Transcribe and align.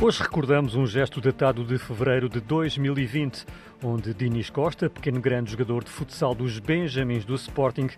Hoje 0.00 0.22
recordamos 0.22 0.76
um 0.76 0.86
gesto 0.86 1.20
datado 1.20 1.64
de 1.64 1.76
fevereiro 1.76 2.28
de 2.28 2.40
2020, 2.40 3.44
onde 3.82 4.14
Dinis 4.14 4.48
Costa, 4.48 4.88
pequeno 4.88 5.20
grande 5.20 5.50
jogador 5.50 5.82
de 5.82 5.90
futsal 5.90 6.36
dos 6.36 6.60
Benjamins 6.60 7.24
do 7.24 7.34
Sporting, 7.34 7.88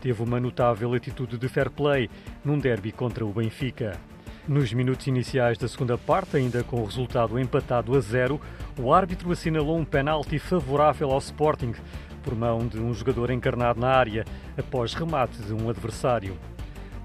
teve 0.00 0.22
uma 0.22 0.40
notável 0.40 0.94
atitude 0.94 1.36
de 1.36 1.48
fair 1.48 1.68
play 1.68 2.08
num 2.42 2.58
derby 2.58 2.90
contra 2.90 3.26
o 3.26 3.30
Benfica. 3.30 4.00
Nos 4.48 4.72
minutos 4.72 5.06
iniciais 5.06 5.58
da 5.58 5.68
segunda 5.68 5.98
parte, 5.98 6.38
ainda 6.38 6.64
com 6.64 6.80
o 6.80 6.86
resultado 6.86 7.38
empatado 7.38 7.94
a 7.94 8.00
zero, 8.00 8.40
o 8.78 8.90
árbitro 8.90 9.30
assinalou 9.30 9.76
um 9.76 9.84
penalti 9.84 10.38
favorável 10.38 11.10
ao 11.10 11.18
Sporting, 11.18 11.74
por 12.22 12.34
mão 12.34 12.66
de 12.66 12.78
um 12.78 12.94
jogador 12.94 13.30
encarnado 13.30 13.78
na 13.78 13.90
área, 13.90 14.24
após 14.56 14.94
remate 14.94 15.42
de 15.42 15.52
um 15.52 15.68
adversário. 15.68 16.38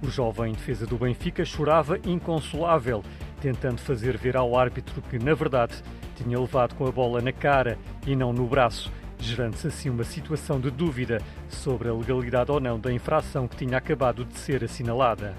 O 0.02 0.10
jovem 0.10 0.54
defesa 0.54 0.86
do 0.86 0.98
Benfica 0.98 1.44
chorava 1.44 1.98
inconsolável 2.06 3.04
tentando 3.42 3.80
fazer 3.80 4.18
ver 4.18 4.38
ao 4.38 4.58
árbitro 4.58 5.02
que, 5.04 5.20
na 5.20 5.34
verdade, 5.34 5.76
tinha 6.16 6.40
levado 6.40 6.76
com 6.76 6.88
a 6.88 6.92
bola 6.92 7.22
na 7.22 7.32
cara 7.32 7.78
e 8.06 8.16
não 8.16 8.32
no 8.32 8.48
braço, 8.48 8.92
gerando-se 9.20 9.68
assim 9.68 9.90
uma 9.90 10.04
situação 10.04 10.60
de 10.60 10.72
dúvida 10.72 11.22
sobre 11.50 11.90
a 11.90 11.94
legalidade 11.94 12.52
ou 12.52 12.60
não 12.60 12.80
da 12.80 12.92
infração 12.92 13.48
que 13.48 13.58
tinha 13.58 13.78
acabado 13.78 14.26
de 14.26 14.38
ser 14.38 14.64
assinalada. 14.64 15.36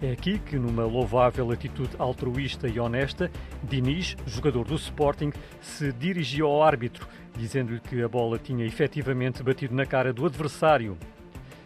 É 0.00 0.12
aqui 0.12 0.38
que, 0.38 0.56
numa 0.56 0.84
louvável 0.84 1.50
atitude 1.50 1.90
altruísta 1.98 2.68
e 2.68 2.78
honesta, 2.78 3.28
Diniz, 3.64 4.16
jogador 4.26 4.64
do 4.64 4.76
Sporting, 4.76 5.32
se 5.60 5.92
dirigiu 5.92 6.46
ao 6.46 6.62
árbitro, 6.62 7.08
dizendo-lhe 7.36 7.80
que 7.80 8.00
a 8.00 8.08
bola 8.08 8.38
tinha 8.38 8.64
efetivamente 8.64 9.42
batido 9.42 9.74
na 9.74 9.84
cara 9.84 10.12
do 10.12 10.24
adversário. 10.24 10.96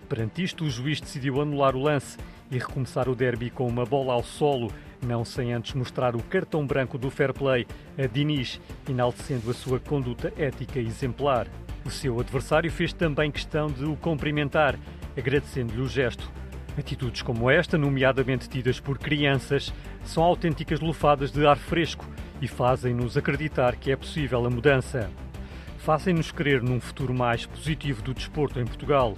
Perante 0.09 0.43
isto, 0.43 0.65
o 0.65 0.71
juiz 0.71 0.99
decidiu 0.99 1.43
anular 1.43 1.77
o 1.77 1.83
lance 1.83 2.17
e 2.51 2.57
recomeçar 2.59 3.07
o 3.07 3.15
derby 3.15 3.51
com 3.51 3.67
uma 3.67 3.85
bola 3.85 4.15
ao 4.15 4.23
solo, 4.23 4.73
não 5.05 5.25
sem 5.25 5.53
antes 5.53 5.75
mostrar 5.75 6.15
o 6.15 6.23
cartão 6.23 6.67
branco 6.67 6.97
do 6.97 7.11
fair 7.11 7.33
play 7.33 7.67
a 7.99 8.07
Diniz, 8.07 8.61
enaltecendo 8.89 9.51
a 9.51 9.55
sua 9.55 9.81
conduta 9.81 10.33
ética 10.37 10.79
exemplar. 10.79 11.47
O 11.85 11.91
seu 11.91 12.21
adversário 12.21 12.71
fez 12.71 12.93
também 12.93 13.31
questão 13.31 13.67
de 13.67 13.85
o 13.85 13.97
cumprimentar, 13.97 14.79
agradecendo-lhe 15.17 15.81
o 15.81 15.89
gesto. 15.89 16.31
Atitudes 16.79 17.21
como 17.21 17.51
esta, 17.51 17.77
nomeadamente 17.77 18.49
tidas 18.49 18.81
por 18.81 18.99
crianças, 18.99 19.73
são 20.05 20.23
autênticas 20.23 20.81
lufadas 20.81 21.31
de 21.31 21.47
ar 21.47 21.59
fresco 21.59 22.07
e 22.41 22.49
fazem-nos 22.49 23.17
acreditar 23.17 23.77
que 23.77 23.91
é 23.91 23.97
possível 23.97 24.47
a 24.47 24.51
mudança. 24.51 25.11
Fazem-nos 25.79 26.31
crer 26.31 26.63
num 26.63 26.81
futuro 26.81 27.13
mais 27.13 27.45
positivo 27.45 28.03
do 28.03 28.15
desporto 28.15 28.59
em 28.61 28.65
Portugal. 28.65 29.17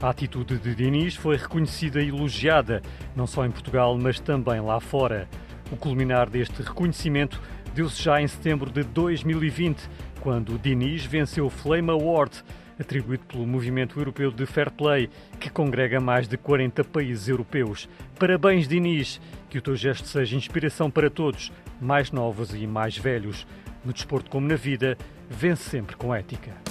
A 0.00 0.10
atitude 0.10 0.58
de 0.58 0.74
Diniz 0.74 1.14
foi 1.16 1.36
reconhecida 1.36 2.02
e 2.02 2.08
elogiada, 2.08 2.82
não 3.14 3.26
só 3.26 3.46
em 3.46 3.50
Portugal, 3.50 3.96
mas 3.96 4.20
também 4.20 4.60
lá 4.60 4.78
fora. 4.78 5.26
O 5.70 5.76
culminar 5.76 6.28
deste 6.28 6.62
reconhecimento 6.62 7.40
deu-se 7.74 8.02
já 8.02 8.20
em 8.20 8.28
setembro 8.28 8.70
de 8.70 8.82
2020, 8.82 9.88
quando 10.20 10.58
Diniz 10.58 11.04
venceu 11.04 11.46
o 11.46 11.50
Flame 11.50 11.90
Award, 11.90 12.44
atribuído 12.78 13.24
pelo 13.24 13.46
Movimento 13.46 13.98
Europeu 13.98 14.30
de 14.30 14.44
Fair 14.44 14.70
Play, 14.70 15.08
que 15.40 15.48
congrega 15.48 15.98
mais 15.98 16.28
de 16.28 16.36
40 16.36 16.84
países 16.84 17.28
europeus. 17.28 17.88
Parabéns, 18.18 18.68
Diniz! 18.68 19.18
Que 19.48 19.58
o 19.58 19.62
teu 19.62 19.76
gesto 19.76 20.06
seja 20.06 20.36
inspiração 20.36 20.90
para 20.90 21.08
todos, 21.08 21.50
mais 21.80 22.10
novos 22.10 22.54
e 22.54 22.66
mais 22.66 22.98
velhos. 22.98 23.46
No 23.82 23.94
desporto 23.94 24.30
como 24.30 24.46
na 24.46 24.56
vida, 24.56 24.96
vence 25.30 25.70
sempre 25.70 25.96
com 25.96 26.14
ética. 26.14 26.65